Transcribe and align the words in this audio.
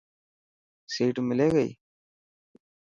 سيٽ 0.95 1.15
ملي 1.27 1.47
گئي؟ 1.55 1.71